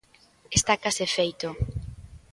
[0.57, 1.49] Está case feito.